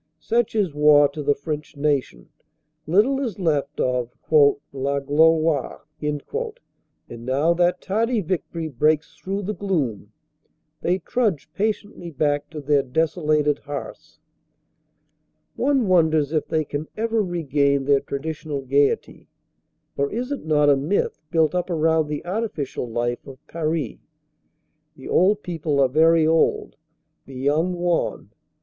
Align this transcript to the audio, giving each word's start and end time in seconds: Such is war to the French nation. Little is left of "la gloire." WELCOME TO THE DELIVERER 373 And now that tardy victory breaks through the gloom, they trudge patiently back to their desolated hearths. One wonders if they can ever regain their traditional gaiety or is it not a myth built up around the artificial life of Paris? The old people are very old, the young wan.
Such 0.19 0.55
is 0.55 0.73
war 0.73 1.07
to 1.09 1.21
the 1.21 1.35
French 1.35 1.77
nation. 1.77 2.29
Little 2.87 3.19
is 3.23 3.37
left 3.37 3.79
of 3.79 4.09
"la 4.31 4.99
gloire." 4.99 4.99
WELCOME 4.99 4.99
TO 5.01 5.85
THE 5.99 6.07
DELIVERER 6.07 6.53
373 7.05 7.15
And 7.17 7.23
now 7.27 7.53
that 7.53 7.81
tardy 7.81 8.21
victory 8.21 8.67
breaks 8.67 9.15
through 9.15 9.43
the 9.43 9.53
gloom, 9.53 10.11
they 10.81 10.97
trudge 10.97 11.53
patiently 11.53 12.09
back 12.09 12.49
to 12.49 12.61
their 12.61 12.81
desolated 12.81 13.59
hearths. 13.59 14.19
One 15.55 15.87
wonders 15.87 16.33
if 16.33 16.47
they 16.47 16.65
can 16.65 16.87
ever 16.97 17.21
regain 17.21 17.85
their 17.85 17.99
traditional 18.01 18.61
gaiety 18.63 19.27
or 19.95 20.11
is 20.11 20.31
it 20.31 20.43
not 20.43 20.67
a 20.67 20.75
myth 20.75 21.21
built 21.29 21.53
up 21.53 21.69
around 21.69 22.07
the 22.07 22.25
artificial 22.25 22.89
life 22.89 23.27
of 23.27 23.37
Paris? 23.45 23.97
The 24.95 25.07
old 25.07 25.43
people 25.43 25.79
are 25.79 25.87
very 25.87 26.25
old, 26.25 26.75
the 27.27 27.35
young 27.35 27.75
wan. 27.75 28.31